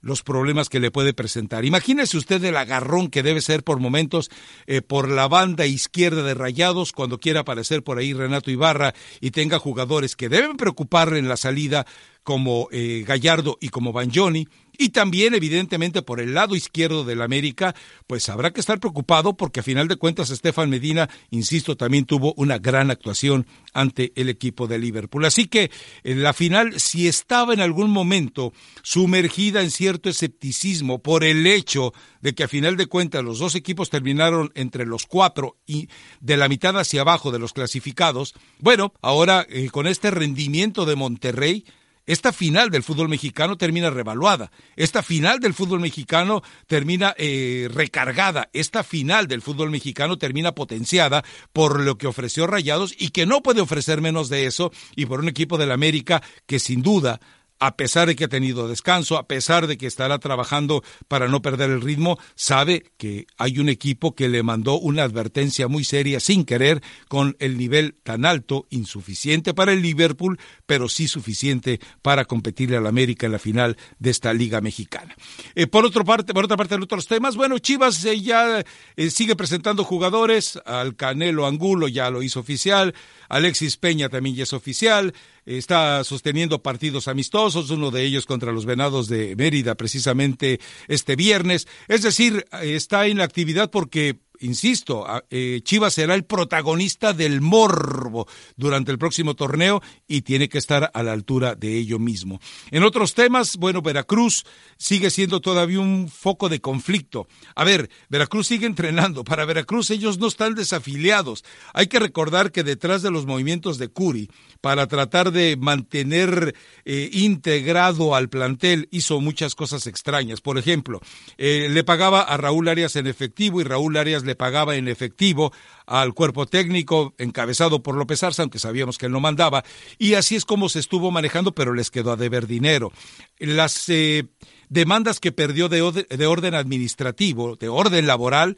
los 0.00 0.22
problemas 0.22 0.68
que 0.68 0.80
le 0.80 0.90
puede 0.90 1.12
presentar. 1.12 1.64
Imagínese 1.64 2.16
usted 2.16 2.42
el 2.44 2.56
agarrón 2.56 3.08
que 3.08 3.22
debe 3.22 3.40
ser 3.40 3.64
por 3.64 3.80
momentos 3.80 4.30
eh, 4.66 4.82
por 4.82 5.08
la 5.10 5.28
banda 5.28 5.66
izquierda 5.66 6.22
de 6.22 6.34
Rayados 6.34 6.92
cuando 6.92 7.18
quiera 7.18 7.40
aparecer 7.40 7.82
por 7.82 7.98
ahí 7.98 8.12
Renato 8.12 8.50
Ibarra 8.50 8.94
y 9.20 9.30
tenga 9.30 9.58
jugadores 9.58 10.16
que 10.16 10.28
deben 10.28 10.56
preocuparle 10.56 11.18
en 11.18 11.28
la 11.28 11.36
salida 11.36 11.86
como 12.22 12.68
eh, 12.72 13.04
Gallardo 13.06 13.56
y 13.60 13.70
como 13.70 13.92
Banjoni, 13.92 14.48
y 14.78 14.90
también 14.90 15.34
evidentemente 15.34 16.02
por 16.02 16.20
el 16.20 16.34
lado 16.34 16.54
izquierdo 16.54 17.04
del 17.04 17.20
América, 17.20 17.74
pues 18.06 18.28
habrá 18.28 18.52
que 18.52 18.60
estar 18.60 18.78
preocupado 18.78 19.36
porque 19.36 19.60
a 19.60 19.64
final 19.64 19.88
de 19.88 19.96
cuentas 19.96 20.30
Estefan 20.30 20.70
Medina, 20.70 21.10
insisto, 21.30 21.76
también 21.76 22.06
tuvo 22.06 22.32
una 22.36 22.58
gran 22.58 22.92
actuación 22.92 23.46
ante 23.74 24.12
el 24.14 24.28
equipo 24.28 24.68
de 24.68 24.78
Liverpool. 24.78 25.24
Así 25.24 25.48
que 25.48 25.72
en 26.04 26.22
la 26.22 26.32
final, 26.32 26.78
si 26.78 27.08
estaba 27.08 27.52
en 27.52 27.60
algún 27.60 27.90
momento 27.90 28.52
sumergida 28.82 29.62
en 29.62 29.72
cierto 29.72 30.08
escepticismo 30.08 31.02
por 31.02 31.24
el 31.24 31.46
hecho 31.46 31.92
de 32.20 32.34
que 32.34 32.44
a 32.44 32.48
final 32.48 32.76
de 32.76 32.86
cuentas 32.86 33.24
los 33.24 33.40
dos 33.40 33.56
equipos 33.56 33.90
terminaron 33.90 34.52
entre 34.54 34.86
los 34.86 35.06
cuatro 35.06 35.56
y 35.66 35.88
de 36.20 36.36
la 36.36 36.48
mitad 36.48 36.78
hacia 36.78 37.00
abajo 37.00 37.32
de 37.32 37.40
los 37.40 37.52
clasificados, 37.52 38.34
bueno, 38.60 38.92
ahora 39.02 39.44
eh, 39.50 39.70
con 39.70 39.88
este 39.88 40.12
rendimiento 40.12 40.86
de 40.86 40.94
Monterrey, 40.94 41.64
esta 42.08 42.32
final 42.32 42.70
del 42.70 42.82
fútbol 42.82 43.10
mexicano 43.10 43.58
termina 43.58 43.90
revaluada. 43.90 44.50
Esta 44.76 45.02
final 45.02 45.40
del 45.40 45.52
fútbol 45.52 45.80
mexicano 45.80 46.42
termina 46.66 47.14
eh, 47.18 47.68
recargada. 47.70 48.48
Esta 48.54 48.82
final 48.82 49.28
del 49.28 49.42
fútbol 49.42 49.70
mexicano 49.70 50.16
termina 50.16 50.54
potenciada 50.54 51.22
por 51.52 51.80
lo 51.80 51.98
que 51.98 52.06
ofreció 52.06 52.46
Rayados 52.46 52.94
y 52.98 53.10
que 53.10 53.26
no 53.26 53.42
puede 53.42 53.60
ofrecer 53.60 54.00
menos 54.00 54.30
de 54.30 54.46
eso 54.46 54.72
y 54.96 55.04
por 55.04 55.20
un 55.20 55.28
equipo 55.28 55.58
del 55.58 55.70
América 55.70 56.22
que 56.46 56.58
sin 56.58 56.80
duda 56.80 57.20
a 57.58 57.76
pesar 57.76 58.08
de 58.08 58.16
que 58.16 58.24
ha 58.24 58.28
tenido 58.28 58.68
descanso, 58.68 59.16
a 59.16 59.26
pesar 59.26 59.66
de 59.66 59.76
que 59.76 59.86
estará 59.86 60.18
trabajando 60.18 60.82
para 61.08 61.28
no 61.28 61.42
perder 61.42 61.70
el 61.70 61.80
ritmo, 61.80 62.18
sabe 62.34 62.84
que 62.96 63.26
hay 63.36 63.58
un 63.58 63.68
equipo 63.68 64.14
que 64.14 64.28
le 64.28 64.42
mandó 64.42 64.78
una 64.78 65.02
advertencia 65.02 65.68
muy 65.68 65.84
seria 65.84 66.20
sin 66.20 66.44
querer 66.44 66.82
con 67.08 67.36
el 67.40 67.58
nivel 67.58 67.94
tan 68.02 68.24
alto, 68.24 68.66
insuficiente 68.70 69.54
para 69.54 69.72
el 69.72 69.82
Liverpool, 69.82 70.38
pero 70.66 70.88
sí 70.88 71.08
suficiente 71.08 71.80
para 72.02 72.24
competirle 72.24 72.76
al 72.76 72.86
América 72.86 73.26
en 73.26 73.32
la 73.32 73.38
final 73.38 73.76
de 73.98 74.10
esta 74.10 74.32
Liga 74.32 74.60
Mexicana. 74.60 75.14
Eh, 75.54 75.66
por 75.66 75.84
otra 75.84 76.04
parte, 76.04 76.32
por 76.34 76.44
otra 76.44 76.56
parte 76.56 76.74
en 76.74 76.82
otros 76.82 77.06
temas, 77.06 77.36
bueno, 77.36 77.58
Chivas 77.58 78.04
eh, 78.04 78.20
ya 78.20 78.64
eh, 78.96 79.10
sigue 79.10 79.36
presentando 79.36 79.84
jugadores, 79.84 80.58
al 80.64 80.96
Canelo 80.96 81.46
Angulo 81.46 81.88
ya 81.88 82.10
lo 82.10 82.22
hizo 82.22 82.40
oficial, 82.40 82.94
Alexis 83.28 83.76
Peña 83.76 84.08
también 84.08 84.36
ya 84.36 84.44
es 84.44 84.52
oficial, 84.52 85.14
está 85.56 86.04
sosteniendo 86.04 86.62
partidos 86.62 87.08
amistosos, 87.08 87.70
uno 87.70 87.90
de 87.90 88.04
ellos 88.04 88.26
contra 88.26 88.52
los 88.52 88.66
Venados 88.66 89.08
de 89.08 89.34
Mérida 89.36 89.74
precisamente 89.74 90.60
este 90.88 91.16
viernes. 91.16 91.66
Es 91.88 92.02
decir, 92.02 92.44
está 92.62 93.06
en 93.06 93.18
la 93.18 93.24
actividad 93.24 93.70
porque 93.70 94.20
insisto, 94.40 95.06
eh, 95.30 95.60
Chivas 95.62 95.94
será 95.94 96.14
el 96.14 96.24
protagonista 96.24 97.12
del 97.12 97.40
morbo 97.40 98.26
durante 98.56 98.92
el 98.92 98.98
próximo 98.98 99.34
torneo 99.34 99.82
y 100.06 100.22
tiene 100.22 100.48
que 100.48 100.58
estar 100.58 100.90
a 100.92 101.02
la 101.02 101.12
altura 101.12 101.54
de 101.54 101.76
ello 101.76 101.98
mismo. 101.98 102.40
En 102.70 102.82
otros 102.82 103.14
temas, 103.14 103.56
bueno, 103.56 103.82
Veracruz 103.82 104.44
sigue 104.76 105.10
siendo 105.10 105.40
todavía 105.40 105.80
un 105.80 106.08
foco 106.08 106.48
de 106.48 106.60
conflicto. 106.60 107.28
A 107.54 107.64
ver, 107.64 107.90
Veracruz 108.08 108.46
sigue 108.46 108.66
entrenando. 108.66 109.24
Para 109.24 109.44
Veracruz 109.44 109.90
ellos 109.90 110.18
no 110.18 110.28
están 110.28 110.54
desafiliados. 110.54 111.44
Hay 111.74 111.86
que 111.86 111.98
recordar 111.98 112.52
que 112.52 112.64
detrás 112.64 113.02
de 113.02 113.10
los 113.10 113.26
movimientos 113.26 113.78
de 113.78 113.88
Curi, 113.88 114.30
para 114.60 114.86
tratar 114.86 115.32
de 115.32 115.56
mantener 115.56 116.54
eh, 116.84 117.10
integrado 117.12 118.14
al 118.14 118.28
plantel, 118.28 118.88
hizo 118.90 119.20
muchas 119.20 119.54
cosas 119.54 119.86
extrañas. 119.86 120.40
Por 120.40 120.58
ejemplo, 120.58 121.00
eh, 121.36 121.68
le 121.70 121.84
pagaba 121.84 122.22
a 122.22 122.36
Raúl 122.36 122.68
Arias 122.68 122.96
en 122.96 123.06
efectivo 123.06 123.60
y 123.60 123.64
Raúl 123.64 123.96
Arias 123.96 124.24
le 124.28 124.36
pagaba 124.36 124.76
en 124.76 124.86
efectivo 124.86 125.52
al 125.86 126.14
cuerpo 126.14 126.46
técnico 126.46 127.14
encabezado 127.18 127.82
por 127.82 127.96
López 127.96 128.22
Arza, 128.22 128.42
aunque 128.42 128.60
sabíamos 128.60 128.98
que 128.98 129.06
él 129.06 129.12
no 129.12 129.20
mandaba, 129.20 129.64
y 129.98 130.14
así 130.14 130.36
es 130.36 130.44
como 130.44 130.68
se 130.68 130.78
estuvo 130.78 131.10
manejando, 131.10 131.52
pero 131.52 131.74
les 131.74 131.90
quedó 131.90 132.12
a 132.12 132.16
deber 132.16 132.46
dinero. 132.46 132.92
Las 133.38 133.88
eh, 133.88 134.26
demandas 134.68 135.18
que 135.18 135.32
perdió 135.32 135.68
de 135.68 135.82
orden 135.82 136.54
administrativo, 136.54 137.56
de 137.56 137.68
orden 137.68 138.06
laboral, 138.06 138.56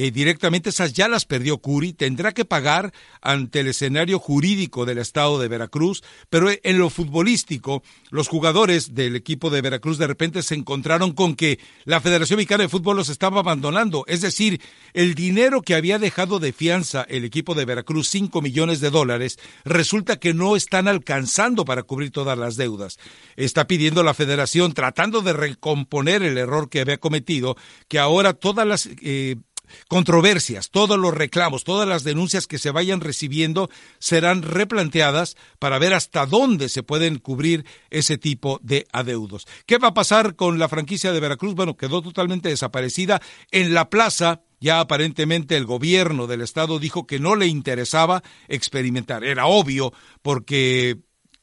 eh, 0.00 0.12
directamente 0.12 0.70
esas 0.70 0.92
ya 0.92 1.08
las 1.08 1.24
perdió 1.24 1.58
Curi, 1.58 1.92
tendrá 1.92 2.30
que 2.30 2.44
pagar 2.44 2.92
ante 3.20 3.58
el 3.58 3.66
escenario 3.66 4.20
jurídico 4.20 4.86
del 4.86 4.98
estado 4.98 5.40
de 5.40 5.48
Veracruz, 5.48 6.04
pero 6.30 6.50
en 6.62 6.78
lo 6.78 6.88
futbolístico, 6.88 7.82
los 8.10 8.28
jugadores 8.28 8.94
del 8.94 9.16
equipo 9.16 9.50
de 9.50 9.60
Veracruz 9.60 9.98
de 9.98 10.06
repente 10.06 10.44
se 10.44 10.54
encontraron 10.54 11.14
con 11.14 11.34
que 11.34 11.58
la 11.84 12.00
Federación 12.00 12.36
Mexicana 12.36 12.62
de 12.62 12.68
Fútbol 12.68 12.96
los 12.96 13.08
estaba 13.08 13.40
abandonando, 13.40 14.04
es 14.06 14.20
decir, 14.20 14.60
el 14.92 15.16
dinero 15.16 15.62
que 15.62 15.74
había 15.74 15.98
dejado 15.98 16.38
de 16.38 16.52
fianza 16.52 17.04
el 17.08 17.24
equipo 17.24 17.56
de 17.56 17.64
Veracruz, 17.64 18.08
5 18.08 18.40
millones 18.40 18.78
de 18.78 18.90
dólares, 18.90 19.40
resulta 19.64 20.20
que 20.20 20.32
no 20.32 20.54
están 20.54 20.86
alcanzando 20.86 21.64
para 21.64 21.82
cubrir 21.82 22.12
todas 22.12 22.38
las 22.38 22.54
deudas. 22.54 23.00
Está 23.34 23.66
pidiendo 23.66 24.04
la 24.04 24.14
Federación, 24.14 24.74
tratando 24.74 25.22
de 25.22 25.32
recomponer 25.32 26.22
el 26.22 26.38
error 26.38 26.70
que 26.70 26.82
había 26.82 26.98
cometido, 26.98 27.56
que 27.88 27.98
ahora 27.98 28.32
todas 28.32 28.64
las 28.64 28.88
eh, 29.02 29.34
controversias, 29.88 30.70
todos 30.70 30.98
los 30.98 31.14
reclamos, 31.14 31.64
todas 31.64 31.88
las 31.88 32.04
denuncias 32.04 32.46
que 32.46 32.58
se 32.58 32.70
vayan 32.70 33.00
recibiendo 33.00 33.70
serán 33.98 34.42
replanteadas 34.42 35.36
para 35.58 35.78
ver 35.78 35.94
hasta 35.94 36.26
dónde 36.26 36.68
se 36.68 36.82
pueden 36.82 37.18
cubrir 37.18 37.64
ese 37.90 38.18
tipo 38.18 38.60
de 38.62 38.86
adeudos. 38.92 39.46
¿Qué 39.66 39.78
va 39.78 39.88
a 39.88 39.94
pasar 39.94 40.36
con 40.36 40.58
la 40.58 40.68
franquicia 40.68 41.12
de 41.12 41.20
Veracruz? 41.20 41.54
Bueno, 41.54 41.76
quedó 41.76 42.02
totalmente 42.02 42.48
desaparecida 42.48 43.20
en 43.50 43.74
la 43.74 43.90
plaza 43.90 44.42
ya 44.60 44.80
aparentemente 44.80 45.56
el 45.56 45.66
gobierno 45.66 46.26
del 46.26 46.40
estado 46.40 46.78
dijo 46.78 47.06
que 47.06 47.20
no 47.20 47.36
le 47.36 47.46
interesaba 47.46 48.22
experimentar. 48.48 49.24
Era 49.24 49.46
obvio 49.46 49.92
porque 50.22 50.98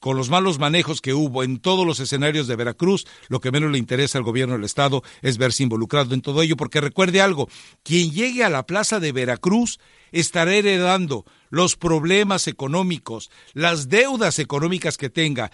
con 0.05 0.17
los 0.17 0.29
malos 0.29 0.59
manejos 0.59 1.01
que 1.01 1.15
hubo 1.15 1.41
en 1.41 1.57
todos 1.57 1.83
los 1.83 1.99
escenarios 1.99 2.45
de 2.45 2.55
Veracruz, 2.55 3.07
lo 3.27 3.39
que 3.39 3.49
menos 3.49 3.71
le 3.71 3.79
interesa 3.79 4.19
al 4.19 4.23
gobierno 4.23 4.53
del 4.53 4.63
Estado 4.63 5.01
es 5.23 5.39
verse 5.39 5.63
involucrado 5.63 6.13
en 6.13 6.21
todo 6.21 6.43
ello, 6.43 6.55
porque 6.57 6.79
recuerde 6.79 7.21
algo, 7.21 7.49
quien 7.81 8.11
llegue 8.11 8.43
a 8.43 8.51
la 8.51 8.67
plaza 8.67 8.99
de 8.99 9.11
Veracruz 9.11 9.79
estará 10.11 10.53
heredando 10.53 11.25
los 11.49 11.75
problemas 11.75 12.47
económicos, 12.47 13.31
las 13.53 13.89
deudas 13.89 14.37
económicas 14.37 14.97
que 14.97 15.09
tenga 15.09 15.49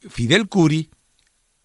Fidel 0.00 0.48
Curi, 0.48 0.90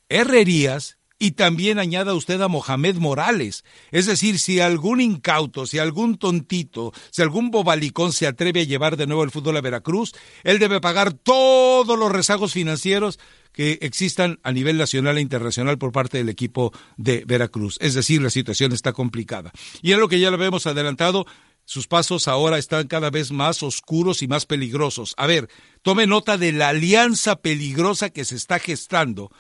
Herrerías 0.10 0.99
y 1.20 1.32
también 1.32 1.78
añada 1.78 2.14
usted 2.14 2.42
a 2.42 2.48
Mohamed 2.48 2.96
Morales. 2.96 3.66
Es 3.92 4.06
decir, 4.06 4.40
si 4.40 4.62
algún 4.62 5.02
incauto, 5.02 5.68
si 5.68 5.78
algún 5.78 6.18
tontito, 6.18 6.94
si 7.12 7.22
algún 7.22 7.52
bobalicón 7.52 8.14
se 8.14 8.26
atreve 8.26 8.62
a 8.62 8.64
llevar 8.64 8.96
de 8.96 9.06
nuevo 9.06 9.26
el 9.26 9.32
fútbol 9.32 9.58
a 9.58 9.62
Veracruz, 9.62 10.14
él 10.44 10.60
debe 10.60 10.80
pagar 10.80 11.12
todos 11.14 12.00
los 12.00 12.12
rezagos 12.12 12.54
financieros 12.54 13.20
que 13.52 13.80
existan 13.82 14.40
a 14.44 14.54
nivel 14.54 14.78
nacional 14.78 15.18
e 15.18 15.22
internacional 15.22 15.78
por 15.78 15.92
parte 15.92 16.18
del 16.18 16.30
equipo 16.30 16.72
de 16.96 17.26
Veracruz. 17.28 17.78
Es 17.82 17.94
decir, 17.94 18.22
la 18.22 18.30
situación 18.30 18.72
está 18.72 18.94
complicada. 18.94 19.52
Y 19.82 19.92
en 19.92 20.00
lo 20.00 20.08
que 20.08 20.20
ya 20.20 20.32
lo 20.32 20.42
hemos 20.42 20.68
adelantado, 20.68 21.26
sus 21.66 21.88
pasos 21.88 22.28
ahora 22.28 22.58
están 22.58 22.88
cada 22.88 23.10
vez 23.10 23.32
más 23.32 23.62
oscuros 23.62 24.24
y 24.24 24.28
más 24.28 24.46
peligrosos. 24.46 25.14
A 25.18 25.28
ver, 25.28 25.50
tome 25.82 26.08
nota 26.08 26.38
de 26.38 26.54
la 26.54 26.70
alianza 26.70 27.42
peligrosa 27.42 28.10
que 28.10 28.26
se 28.26 28.36
está 28.38 28.60
gestando 28.60 29.32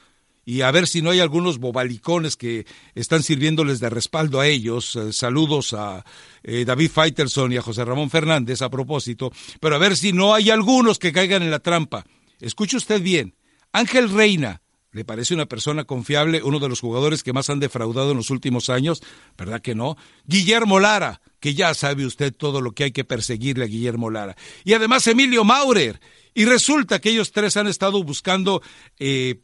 y 0.50 0.64
a 0.64 0.72
ver 0.72 0.88
si 0.88 1.04
no 1.04 1.12
hay 1.12 1.20
algunos 1.20 1.60
bobalicones 1.60 2.36
que 2.36 2.66
están 2.96 3.22
sirviéndoles 3.22 3.80
de 3.80 3.88
respaldo 3.92 4.40
a 4.40 4.48
ellos. 4.48 4.96
Eh, 4.96 5.14
saludos 5.14 5.76
a 5.76 6.04
eh, 6.42 6.66
David 6.66 6.90
Faitelson 6.90 7.52
y 7.52 7.58
a 7.58 7.62
José 7.62 7.86
Ramón 7.86 8.10
Fernández 8.10 8.64
a 8.64 8.70
propósito, 8.72 9.32
pero 9.60 9.76
a 9.76 9.78
ver 9.78 9.96
si 9.96 10.12
no 10.12 10.34
hay 10.34 10.50
algunos 10.50 10.98
que 10.98 11.12
caigan 11.12 11.44
en 11.44 11.52
la 11.52 11.60
trampa. 11.60 12.04
Escuche 12.40 12.78
usted 12.78 13.00
bien, 13.00 13.36
Ángel 13.74 14.10
Reina, 14.10 14.64
¿Le 14.92 15.06
parece 15.06 15.36
una 15.36 15.46
persona 15.46 15.84
confiable, 15.84 16.42
uno 16.42 16.58
de 16.58 16.68
los 16.68 16.80
jugadores 16.80 17.22
que 17.22 17.32
más 17.32 17.52
han 17.52 17.60
defraudado 17.60 18.10
en 18.10 18.18
los 18.18 18.32
últimos 18.32 18.72
años? 18.72 19.04
¿Verdad 19.38 19.62
que 19.62 19.76
no? 19.76 19.98
Guillermo 20.26 20.80
Lara, 20.80 21.22
que 21.40 21.54
ya 21.54 21.76
sabe 21.76 22.08
usted 22.08 22.34
todo 22.34 22.60
lo 22.60 22.72
que 22.72 22.86
hay 22.86 22.92
que 22.92 23.04
perseguirle 23.04 23.66
a 23.66 23.68
Guillermo 23.68 24.10
Lara. 24.10 24.36
Y 24.64 24.74
además 24.74 25.06
Emilio 25.06 25.44
Maurer. 25.44 26.00
Y 26.34 26.46
resulta 26.46 27.00
que 27.00 27.12
ellos 27.12 27.32
tres 27.32 27.56
han 27.56 27.68
estado 27.68 28.02
buscando 28.04 28.64
eh, 28.98 29.42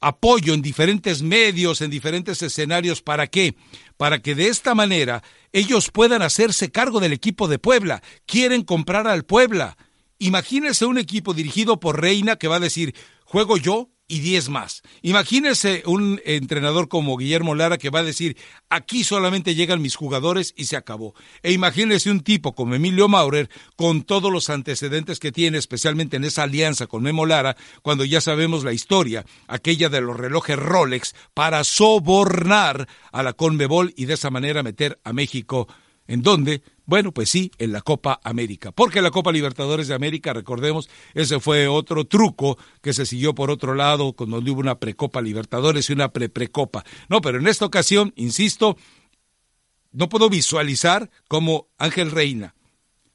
apoyo 0.00 0.54
en 0.54 0.62
diferentes 0.62 1.22
medios, 1.22 1.80
en 1.80 1.90
diferentes 1.90 2.42
escenarios. 2.42 3.02
¿Para 3.02 3.26
qué? 3.26 3.56
Para 3.96 4.20
que 4.20 4.34
de 4.34 4.48
esta 4.48 4.74
manera 4.74 5.22
ellos 5.52 5.90
puedan 5.90 6.22
hacerse 6.22 6.70
cargo 6.70 7.00
del 7.00 7.12
equipo 7.12 7.48
de 7.48 7.58
Puebla. 7.58 8.02
Quieren 8.26 8.62
comprar 8.62 9.06
al 9.06 9.24
Puebla. 9.24 9.76
Imagínense 10.18 10.86
un 10.86 10.98
equipo 10.98 11.34
dirigido 11.34 11.80
por 11.80 12.00
Reina 12.00 12.36
que 12.36 12.48
va 12.48 12.56
a 12.56 12.60
decir, 12.60 12.94
juego 13.24 13.56
yo, 13.56 13.90
y 14.08 14.20
10 14.20 14.48
más. 14.50 14.82
Imagínese 15.02 15.82
un 15.86 16.20
entrenador 16.24 16.88
como 16.88 17.16
Guillermo 17.16 17.54
Lara 17.54 17.78
que 17.78 17.90
va 17.90 18.00
a 18.00 18.04
decir, 18.04 18.36
aquí 18.68 19.04
solamente 19.04 19.54
llegan 19.54 19.82
mis 19.82 19.96
jugadores 19.96 20.54
y 20.56 20.66
se 20.66 20.76
acabó. 20.76 21.14
E 21.42 21.52
imagínese 21.52 22.10
un 22.10 22.20
tipo 22.20 22.54
como 22.54 22.74
Emilio 22.74 23.08
Maurer 23.08 23.50
con 23.74 24.02
todos 24.02 24.32
los 24.32 24.48
antecedentes 24.50 25.18
que 25.18 25.32
tiene, 25.32 25.58
especialmente 25.58 26.16
en 26.16 26.24
esa 26.24 26.44
alianza 26.44 26.86
con 26.86 27.02
Memo 27.02 27.26
Lara, 27.26 27.56
cuando 27.82 28.04
ya 28.04 28.20
sabemos 28.20 28.64
la 28.64 28.72
historia, 28.72 29.24
aquella 29.48 29.88
de 29.88 30.00
los 30.00 30.16
relojes 30.16 30.56
Rolex, 30.56 31.14
para 31.34 31.64
sobornar 31.64 32.88
a 33.12 33.22
la 33.22 33.32
Conmebol 33.32 33.92
y 33.96 34.04
de 34.04 34.14
esa 34.14 34.30
manera 34.30 34.62
meter 34.62 35.00
a 35.04 35.12
México 35.12 35.68
¿En 36.08 36.22
dónde? 36.22 36.62
Bueno, 36.84 37.12
pues 37.12 37.30
sí, 37.30 37.50
en 37.58 37.72
la 37.72 37.80
Copa 37.80 38.20
América. 38.22 38.70
Porque 38.70 39.02
la 39.02 39.10
Copa 39.10 39.32
Libertadores 39.32 39.88
de 39.88 39.94
América, 39.94 40.32
recordemos, 40.32 40.88
ese 41.14 41.40
fue 41.40 41.66
otro 41.66 42.04
truco 42.04 42.58
que 42.80 42.92
se 42.92 43.06
siguió 43.06 43.34
por 43.34 43.50
otro 43.50 43.74
lado, 43.74 44.12
cuando 44.12 44.38
hubo 44.38 44.60
una 44.60 44.78
precopa 44.78 45.20
Libertadores 45.20 45.90
y 45.90 45.92
una 45.92 46.12
pre-precopa. 46.12 46.84
No, 47.08 47.20
pero 47.20 47.38
en 47.38 47.48
esta 47.48 47.66
ocasión, 47.66 48.12
insisto, 48.16 48.76
no 49.92 50.08
puedo 50.08 50.28
visualizar 50.28 51.10
cómo 51.26 51.68
Ángel 51.78 52.10
Reina, 52.12 52.54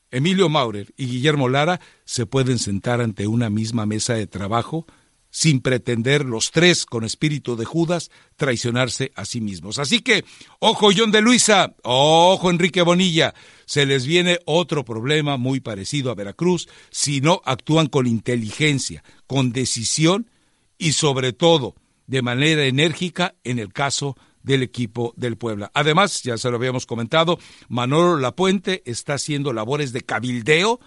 Emilio 0.09 0.49
Maurer 0.49 0.93
y 0.97 1.05
Guillermo 1.05 1.47
Lara 1.47 1.79
se 2.03 2.25
pueden 2.25 2.59
sentar 2.59 2.99
ante 2.99 3.27
una 3.27 3.49
misma 3.49 3.85
mesa 3.85 4.15
de 4.15 4.27
trabajo 4.27 4.85
sin 5.31 5.61
pretender 5.61 6.25
los 6.25 6.51
tres 6.51 6.85
con 6.85 7.03
espíritu 7.03 7.55
de 7.55 7.65
Judas 7.65 8.11
traicionarse 8.35 9.11
a 9.15 9.25
sí 9.25 9.41
mismos. 9.41 9.79
Así 9.79 10.01
que, 10.01 10.23
ojo 10.59 10.89
John 10.95 11.11
de 11.11 11.21
Luisa, 11.21 11.73
ojo 11.83 12.51
Enrique 12.51 12.81
Bonilla, 12.81 13.33
se 13.65 13.85
les 13.85 14.05
viene 14.05 14.39
otro 14.45 14.85
problema 14.85 15.37
muy 15.37 15.61
parecido 15.61 16.11
a 16.11 16.15
Veracruz 16.15 16.67
si 16.91 17.21
no 17.21 17.41
actúan 17.45 17.87
con 17.87 18.05
inteligencia, 18.05 19.03
con 19.25 19.53
decisión 19.53 20.29
y 20.77 20.91
sobre 20.91 21.31
todo 21.33 21.75
de 22.07 22.21
manera 22.21 22.65
enérgica 22.65 23.35
en 23.43 23.57
el 23.57 23.71
caso 23.71 24.17
del 24.43 24.63
equipo 24.63 25.13
del 25.15 25.37
Puebla. 25.37 25.71
Además, 25.73 26.23
ya 26.23 26.37
se 26.37 26.49
lo 26.49 26.57
habíamos 26.57 26.85
comentado, 26.85 27.39
Manolo 27.69 28.17
Lapuente 28.17 28.81
está 28.85 29.13
haciendo 29.13 29.53
labores 29.53 29.93
de 29.93 30.01
cabildeo 30.01 30.79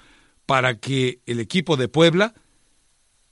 para 0.44 0.78
que 0.78 1.20
el 1.24 1.40
equipo 1.40 1.76
de 1.76 1.88
Puebla 1.88 2.34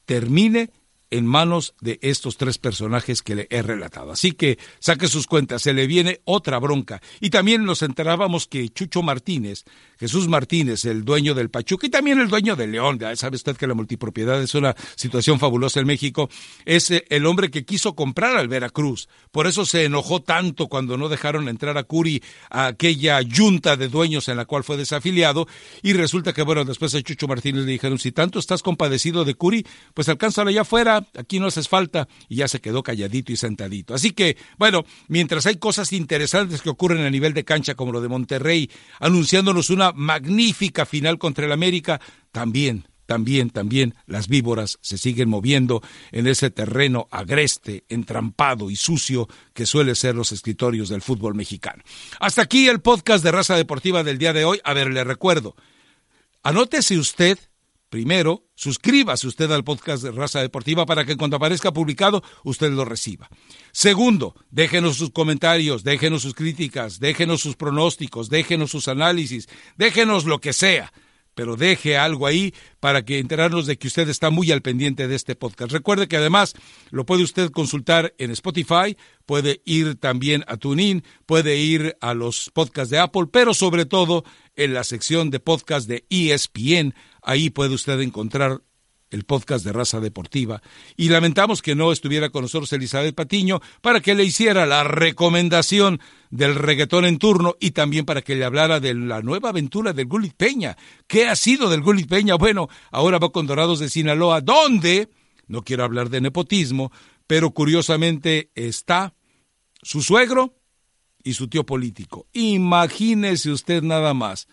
termine 0.06 0.70
en 1.12 1.26
manos 1.26 1.74
de 1.80 1.98
estos 2.00 2.38
tres 2.38 2.56
personajes 2.56 3.22
que 3.22 3.34
le 3.34 3.46
he 3.50 3.60
relatado. 3.60 4.12
Así 4.12 4.32
que 4.32 4.58
saque 4.80 5.08
sus 5.08 5.26
cuentas, 5.26 5.60
se 5.60 5.74
le 5.74 5.86
viene 5.86 6.22
otra 6.24 6.58
bronca. 6.58 7.02
Y 7.20 7.28
también 7.28 7.64
nos 7.64 7.82
enterábamos 7.82 8.46
que 8.46 8.70
Chucho 8.70 9.02
Martínez, 9.02 9.64
Jesús 10.00 10.26
Martínez, 10.26 10.86
el 10.86 11.04
dueño 11.04 11.34
del 11.34 11.50
Pachuca 11.50 11.86
y 11.86 11.90
también 11.90 12.18
el 12.18 12.28
dueño 12.28 12.56
de 12.56 12.66
León, 12.66 12.98
ya 12.98 13.14
sabe 13.14 13.36
usted 13.36 13.56
que 13.58 13.66
la 13.66 13.74
multipropiedad 13.74 14.42
es 14.42 14.54
una 14.54 14.74
situación 14.96 15.38
fabulosa 15.38 15.80
en 15.80 15.86
México, 15.86 16.30
es 16.64 16.90
eh, 16.90 17.04
el 17.10 17.26
hombre 17.26 17.50
que 17.50 17.66
quiso 17.66 17.94
comprar 17.94 18.38
al 18.38 18.48
Veracruz. 18.48 19.08
Por 19.30 19.46
eso 19.46 19.66
se 19.66 19.84
enojó 19.84 20.22
tanto 20.22 20.68
cuando 20.68 20.96
no 20.96 21.10
dejaron 21.10 21.46
entrar 21.48 21.76
a 21.76 21.84
Curi 21.84 22.22
a 22.48 22.68
aquella 22.68 23.20
yunta 23.20 23.76
de 23.76 23.88
dueños 23.88 24.28
en 24.28 24.38
la 24.38 24.46
cual 24.46 24.64
fue 24.64 24.78
desafiliado. 24.78 25.46
Y 25.82 25.92
resulta 25.92 26.32
que, 26.32 26.42
bueno, 26.42 26.64
después 26.64 26.94
a 26.94 27.02
Chucho 27.02 27.28
Martínez 27.28 27.66
le 27.66 27.72
dijeron, 27.72 27.98
si 27.98 28.12
tanto 28.12 28.38
estás 28.38 28.62
compadecido 28.62 29.26
de 29.26 29.34
Curi, 29.34 29.66
pues 29.92 30.08
alcánzalo 30.08 30.48
allá 30.48 30.62
afuera 30.62 31.01
aquí 31.16 31.38
no 31.38 31.46
haces 31.46 31.68
falta, 31.68 32.08
y 32.28 32.36
ya 32.36 32.48
se 32.48 32.60
quedó 32.60 32.82
calladito 32.82 33.32
y 33.32 33.36
sentadito. 33.36 33.94
Así 33.94 34.12
que, 34.12 34.36
bueno, 34.58 34.84
mientras 35.08 35.46
hay 35.46 35.56
cosas 35.56 35.92
interesantes 35.92 36.62
que 36.62 36.70
ocurren 36.70 37.04
a 37.04 37.10
nivel 37.10 37.34
de 37.34 37.44
cancha, 37.44 37.74
como 37.74 37.92
lo 37.92 38.00
de 38.00 38.08
Monterrey, 38.08 38.70
anunciándonos 39.00 39.70
una 39.70 39.92
magnífica 39.92 40.86
final 40.86 41.18
contra 41.18 41.46
el 41.46 41.52
América, 41.52 42.00
también 42.30 42.86
también, 43.06 43.50
también 43.50 43.94
las 44.06 44.26
víboras 44.28 44.78
se 44.80 44.96
siguen 44.96 45.28
moviendo 45.28 45.82
en 46.12 46.26
ese 46.26 46.50
terreno 46.50 47.08
agreste, 47.10 47.84
entrampado 47.90 48.70
y 48.70 48.76
sucio 48.76 49.28
que 49.52 49.66
suele 49.66 49.94
ser 49.94 50.14
los 50.14 50.32
escritorios 50.32 50.88
del 50.88 51.02
fútbol 51.02 51.34
mexicano. 51.34 51.82
Hasta 52.20 52.40
aquí 52.40 52.68
el 52.68 52.80
podcast 52.80 53.22
de 53.22 53.32
Raza 53.32 53.56
Deportiva 53.56 54.02
del 54.02 54.16
día 54.16 54.32
de 54.32 54.46
hoy. 54.46 54.60
A 54.64 54.72
ver, 54.72 54.90
le 54.90 55.04
recuerdo, 55.04 55.56
anótese 56.42 56.96
usted 56.96 57.38
Primero, 57.92 58.48
suscríbase 58.54 59.26
usted 59.26 59.50
al 59.52 59.64
podcast 59.64 60.02
de 60.02 60.12
Raza 60.12 60.40
Deportiva 60.40 60.86
para 60.86 61.04
que 61.04 61.14
cuando 61.18 61.36
aparezca 61.36 61.74
publicado 61.74 62.22
usted 62.42 62.70
lo 62.70 62.86
reciba. 62.86 63.28
Segundo, 63.70 64.34
déjenos 64.50 64.96
sus 64.96 65.10
comentarios, 65.10 65.84
déjenos 65.84 66.22
sus 66.22 66.32
críticas, 66.32 67.00
déjenos 67.00 67.42
sus 67.42 67.54
pronósticos, 67.54 68.30
déjenos 68.30 68.70
sus 68.70 68.88
análisis, 68.88 69.46
déjenos 69.76 70.24
lo 70.24 70.40
que 70.40 70.54
sea 70.54 70.90
pero 71.34 71.56
deje 71.56 71.96
algo 71.96 72.26
ahí 72.26 72.54
para 72.80 73.04
que 73.04 73.18
enterarnos 73.18 73.66
de 73.66 73.78
que 73.78 73.88
usted 73.88 74.08
está 74.08 74.30
muy 74.30 74.50
al 74.50 74.62
pendiente 74.62 75.08
de 75.08 75.14
este 75.14 75.34
podcast. 75.34 75.72
Recuerde 75.72 76.08
que 76.08 76.16
además 76.16 76.54
lo 76.90 77.06
puede 77.06 77.22
usted 77.22 77.50
consultar 77.50 78.14
en 78.18 78.30
Spotify, 78.30 78.96
puede 79.26 79.62
ir 79.64 79.96
también 79.96 80.44
a 80.46 80.56
TuneIn, 80.56 81.04
puede 81.26 81.56
ir 81.56 81.96
a 82.00 82.14
los 82.14 82.50
podcasts 82.52 82.90
de 82.90 82.98
Apple, 82.98 83.26
pero 83.32 83.54
sobre 83.54 83.86
todo 83.86 84.24
en 84.56 84.74
la 84.74 84.84
sección 84.84 85.30
de 85.30 85.40
podcast 85.40 85.88
de 85.88 86.04
ESPN. 86.10 86.94
Ahí 87.22 87.50
puede 87.50 87.74
usted 87.74 88.00
encontrar 88.00 88.62
el 89.12 89.24
podcast 89.24 89.64
de 89.64 89.72
Raza 89.72 90.00
Deportiva, 90.00 90.62
y 90.96 91.08
lamentamos 91.08 91.62
que 91.62 91.74
no 91.74 91.92
estuviera 91.92 92.30
con 92.30 92.42
nosotros 92.42 92.72
Elizabeth 92.72 93.14
Patiño 93.14 93.60
para 93.80 94.00
que 94.00 94.14
le 94.14 94.24
hiciera 94.24 94.66
la 94.66 94.84
recomendación 94.84 96.00
del 96.30 96.54
reggaetón 96.54 97.04
en 97.04 97.18
turno 97.18 97.56
y 97.60 97.72
también 97.72 98.04
para 98.04 98.22
que 98.22 98.34
le 98.34 98.44
hablara 98.44 98.80
de 98.80 98.94
la 98.94 99.20
nueva 99.22 99.50
aventura 99.50 99.92
del 99.92 100.06
Gulit 100.06 100.34
Peña. 100.34 100.76
¿Qué 101.06 101.28
ha 101.28 101.36
sido 101.36 101.68
del 101.68 101.82
Gulit 101.82 102.08
Peña? 102.08 102.36
Bueno, 102.36 102.68
ahora 102.90 103.18
va 103.18 103.30
con 103.30 103.46
Dorados 103.46 103.78
de 103.78 103.90
Sinaloa, 103.90 104.40
¿dónde? 104.40 105.10
No 105.46 105.62
quiero 105.62 105.84
hablar 105.84 106.08
de 106.08 106.20
nepotismo, 106.20 106.90
pero 107.26 107.50
curiosamente 107.50 108.50
está 108.54 109.14
su 109.82 110.02
suegro 110.02 110.54
y 111.22 111.34
su 111.34 111.48
tío 111.48 111.64
político. 111.64 112.26
Imagínese 112.32 113.50
usted 113.50 113.82
nada 113.82 114.14
más. 114.14 114.48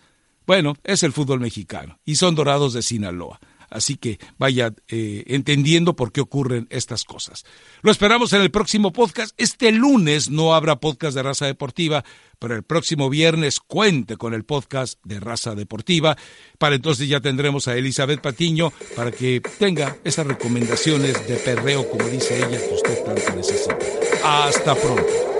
Bueno, 0.46 0.74
es 0.84 1.02
el 1.02 1.12
fútbol 1.12 1.40
mexicano 1.40 1.98
y 2.04 2.16
son 2.16 2.34
Dorados 2.34 2.72
de 2.74 2.82
Sinaloa. 2.82 3.40
Así 3.70 3.96
que 3.96 4.18
vaya 4.38 4.74
eh, 4.88 5.24
entendiendo 5.28 5.94
por 5.94 6.12
qué 6.12 6.20
ocurren 6.20 6.66
estas 6.70 7.04
cosas. 7.04 7.44
Lo 7.82 7.90
esperamos 7.90 8.32
en 8.32 8.42
el 8.42 8.50
próximo 8.50 8.92
podcast. 8.92 9.34
Este 9.38 9.70
lunes 9.72 10.28
no 10.28 10.54
habrá 10.54 10.76
podcast 10.76 11.14
de 11.14 11.22
raza 11.22 11.46
deportiva, 11.46 12.04
pero 12.38 12.54
el 12.54 12.62
próximo 12.64 13.08
viernes 13.08 13.60
cuente 13.60 14.16
con 14.16 14.34
el 14.34 14.44
podcast 14.44 14.98
de 15.04 15.20
raza 15.20 15.54
deportiva. 15.54 16.16
Para 16.58 16.74
entonces 16.74 17.08
ya 17.08 17.20
tendremos 17.20 17.68
a 17.68 17.76
Elizabeth 17.76 18.20
Patiño 18.20 18.72
para 18.96 19.12
que 19.12 19.40
tenga 19.58 19.96
esas 20.04 20.26
recomendaciones 20.26 21.26
de 21.28 21.36
perreo, 21.36 21.88
como 21.88 22.08
dice 22.08 22.38
ella, 22.38 22.58
que 22.58 22.74
usted 22.74 23.04
tanto 23.04 23.36
necesita. 23.36 23.78
Hasta 24.24 24.74
pronto. 24.74 25.39